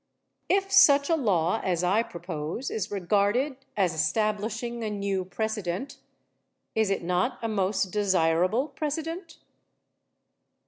If 0.49 0.71
such 0.71 1.11
a 1.11 1.15
law 1.15 1.61
as 1.63 1.83
I 1.83 2.01
propose 2.01 2.71
is 2.71 2.89
regarded 2.89 3.57
as 3.77 3.93
establishing 3.93 4.83
a 4.83 4.89
new 4.89 5.23
precedent, 5.23 5.99
is 6.73 6.89
it 6.89 7.03
not 7.03 7.37
a 7.43 7.47
most 7.47 7.91
desirable 7.91 8.67
precedent? 8.69 9.37